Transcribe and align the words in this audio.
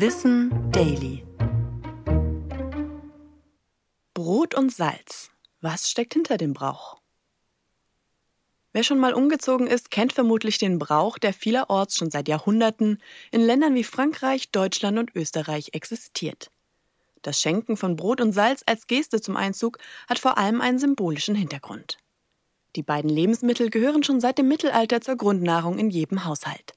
Wissen 0.00 0.70
Daily. 0.70 1.24
Brot 4.14 4.54
und 4.54 4.72
Salz. 4.72 5.32
Was 5.60 5.90
steckt 5.90 6.12
hinter 6.12 6.36
dem 6.36 6.52
Brauch? 6.52 7.00
Wer 8.72 8.84
schon 8.84 9.00
mal 9.00 9.12
umgezogen 9.12 9.66
ist, 9.66 9.90
kennt 9.90 10.12
vermutlich 10.12 10.58
den 10.58 10.78
Brauch, 10.78 11.18
der 11.18 11.32
vielerorts 11.32 11.96
schon 11.96 12.12
seit 12.12 12.28
Jahrhunderten 12.28 13.02
in 13.32 13.40
Ländern 13.40 13.74
wie 13.74 13.82
Frankreich, 13.82 14.52
Deutschland 14.52 15.00
und 15.00 15.16
Österreich 15.16 15.70
existiert. 15.72 16.52
Das 17.22 17.40
Schenken 17.40 17.76
von 17.76 17.96
Brot 17.96 18.20
und 18.20 18.30
Salz 18.30 18.62
als 18.66 18.86
Geste 18.86 19.20
zum 19.20 19.36
Einzug 19.36 19.78
hat 20.08 20.20
vor 20.20 20.38
allem 20.38 20.60
einen 20.60 20.78
symbolischen 20.78 21.34
Hintergrund. 21.34 21.98
Die 22.76 22.84
beiden 22.84 23.10
Lebensmittel 23.10 23.68
gehören 23.68 24.04
schon 24.04 24.20
seit 24.20 24.38
dem 24.38 24.46
Mittelalter 24.46 25.00
zur 25.00 25.16
Grundnahrung 25.16 25.76
in 25.76 25.90
jedem 25.90 26.24
Haushalt. 26.24 26.74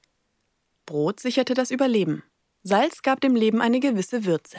Brot 0.86 1.20
sicherte 1.20 1.54
das 1.54 1.70
Überleben. 1.70 2.24
Salz 2.64 3.02
gab 3.02 3.20
dem 3.20 3.34
Leben 3.34 3.60
eine 3.60 3.80
gewisse 3.80 4.24
Würze. 4.24 4.58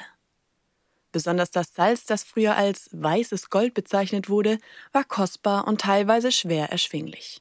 Besonders 1.14 1.52
das 1.52 1.74
Salz, 1.74 2.06
das 2.06 2.24
früher 2.24 2.58
als 2.58 2.90
weißes 2.92 3.50
Gold 3.50 3.74
bezeichnet 3.74 4.28
wurde, 4.28 4.58
war 4.92 5.06
kostbar 5.06 5.68
und 5.68 5.80
teilweise 5.80 6.34
schwer 6.34 6.70
erschwinglich. 6.70 7.40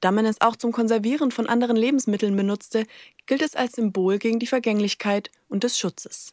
Da 0.00 0.10
man 0.10 0.26
es 0.26 0.40
auch 0.40 0.56
zum 0.56 0.72
Konservieren 0.72 1.30
von 1.30 1.46
anderen 1.46 1.76
Lebensmitteln 1.76 2.34
benutzte, 2.34 2.86
gilt 3.26 3.40
es 3.40 3.54
als 3.54 3.74
Symbol 3.74 4.18
gegen 4.18 4.40
die 4.40 4.48
Vergänglichkeit 4.48 5.30
und 5.48 5.62
des 5.62 5.78
Schutzes. 5.78 6.32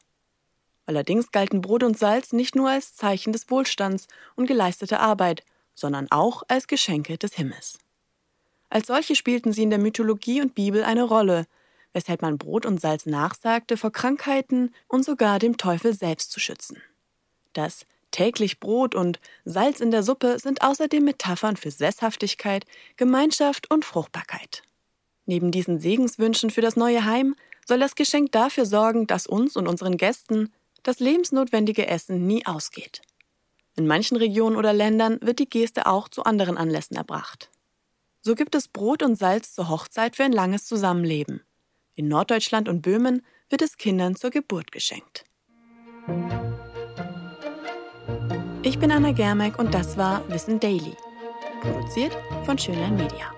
Allerdings 0.87 1.31
galten 1.31 1.61
Brot 1.61 1.83
und 1.83 1.99
Salz 1.99 2.33
nicht 2.33 2.55
nur 2.55 2.69
als 2.69 2.95
Zeichen 2.95 3.31
des 3.31 3.51
Wohlstands 3.51 4.07
und 4.35 4.47
geleisteter 4.47 4.99
Arbeit, 4.99 5.43
sondern 5.75 6.09
auch 6.09 6.41
als 6.47 6.65
Geschenke 6.65 7.19
des 7.19 7.33
Himmels. 7.33 7.77
Als 8.69 8.87
solche 8.87 9.15
spielten 9.15 9.53
sie 9.53 9.63
in 9.63 9.69
der 9.69 9.79
Mythologie 9.79 10.41
und 10.41 10.55
Bibel 10.55 10.83
eine 10.83 11.03
Rolle, 11.03 11.45
weshalb 11.95 12.21
man 12.21 12.37
Brot 12.37 12.65
und 12.65 12.81
Salz 12.81 13.05
nachsagte, 13.05 13.77
vor 13.77 13.89
Krankheiten 13.89 14.75
und 14.89 15.05
sogar 15.05 15.39
dem 15.39 15.55
Teufel 15.55 15.93
selbst 15.93 16.29
zu 16.29 16.41
schützen. 16.41 16.77
Das 17.53 17.85
täglich 18.11 18.59
Brot 18.59 18.95
und 18.95 19.21
Salz 19.45 19.79
in 19.79 19.91
der 19.91 20.03
Suppe 20.03 20.37
sind 20.37 20.61
außerdem 20.61 21.05
Metaphern 21.05 21.55
für 21.55 21.71
Sesshaftigkeit, 21.71 22.65
Gemeinschaft 22.97 23.71
und 23.71 23.85
Fruchtbarkeit. 23.85 24.61
Neben 25.25 25.51
diesen 25.51 25.79
Segenswünschen 25.79 26.49
für 26.49 26.59
das 26.59 26.75
neue 26.75 27.05
Heim 27.05 27.33
soll 27.65 27.79
das 27.79 27.95
Geschenk 27.95 28.33
dafür 28.33 28.65
sorgen, 28.65 29.07
dass 29.07 29.25
uns 29.25 29.55
und 29.55 29.65
unseren 29.65 29.95
Gästen 29.95 30.51
das 30.83 30.99
lebensnotwendige 30.99 31.87
Essen 31.87 32.27
nie 32.27 32.45
ausgeht. 32.45 33.01
In 33.77 33.87
manchen 33.87 34.17
Regionen 34.17 34.57
oder 34.57 34.73
Ländern 34.73 35.17
wird 35.21 35.39
die 35.39 35.49
Geste 35.49 35.85
auch 35.85 36.09
zu 36.09 36.25
anderen 36.25 36.57
Anlässen 36.57 36.97
erbracht. 36.97 37.49
So 38.21 38.35
gibt 38.35 38.53
es 38.53 38.67
Brot 38.67 39.01
und 39.01 39.15
Salz 39.15 39.53
zur 39.53 39.69
Hochzeit 39.69 40.17
für 40.17 40.25
ein 40.25 40.33
langes 40.33 40.65
Zusammenleben. 40.65 41.41
In 41.95 42.09
Norddeutschland 42.09 42.67
und 42.67 42.81
Böhmen 42.81 43.21
wird 43.49 43.61
es 43.61 43.77
Kindern 43.77 44.15
zur 44.15 44.29
Geburt 44.29 44.73
geschenkt. 44.73 45.23
Ich 48.63 48.77
bin 48.79 48.91
Anna 48.91 49.13
Germeck 49.13 49.57
und 49.57 49.73
das 49.73 49.97
war 49.97 50.27
Wissen 50.29 50.59
Daily. 50.59 50.93
Produziert 51.61 52.11
von 52.45 52.57
Schönlein 52.57 52.97
Media. 52.97 53.31